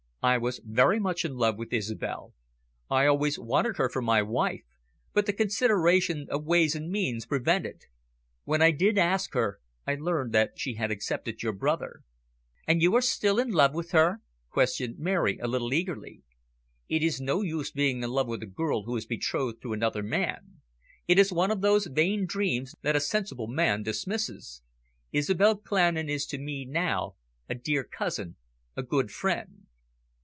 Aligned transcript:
I 0.23 0.37
was 0.37 0.61
very 0.63 0.99
much 0.99 1.25
in 1.25 1.33
love 1.33 1.57
with 1.57 1.73
Isobel. 1.73 2.35
I 2.91 3.07
always 3.07 3.39
wanted 3.39 3.77
her 3.77 3.89
for 3.89 4.03
my 4.03 4.21
wife, 4.21 4.61
but 5.13 5.25
the 5.25 5.33
consideration 5.33 6.27
of 6.29 6.45
ways 6.45 6.75
and 6.75 6.91
means 6.91 7.25
prevented. 7.25 7.85
When 8.43 8.61
I 8.61 8.69
did 8.69 8.99
ask 8.99 9.33
her, 9.33 9.57
I 9.87 9.95
learned 9.95 10.31
that 10.33 10.59
she 10.59 10.75
had 10.75 10.91
accepted 10.91 11.41
your 11.41 11.53
brother" 11.53 12.01
"And 12.67 12.83
you 12.83 12.95
are 12.95 13.01
still 13.01 13.39
in 13.39 13.49
love 13.49 13.73
with 13.73 13.93
her?" 13.93 14.21
questioned 14.51 14.99
Mary, 14.99 15.39
a 15.41 15.47
little 15.47 15.73
eagerly. 15.73 16.21
"It 16.87 17.01
is 17.01 17.19
no 17.19 17.41
use 17.41 17.71
being 17.71 18.03
in 18.03 18.09
love 18.11 18.27
with 18.27 18.43
a 18.43 18.45
girl 18.45 18.83
who 18.83 18.95
is 18.97 19.07
betrothed 19.07 19.63
to 19.63 19.73
another 19.73 20.03
man. 20.03 20.61
It 21.07 21.17
is 21.17 21.33
one 21.33 21.49
of 21.49 21.61
those 21.61 21.87
vain 21.87 22.27
dreams 22.27 22.75
that 22.83 22.95
a 22.95 22.99
sensible 22.99 23.47
man 23.47 23.81
dismisses. 23.81 24.61
Isobel 25.11 25.57
Clandon 25.57 26.09
is 26.09 26.27
to 26.27 26.37
me 26.37 26.63
now 26.63 27.15
a 27.49 27.55
dear 27.55 27.83
cousin, 27.83 28.35
a 28.77 28.83
good 28.83 29.09
friend." 29.09 29.65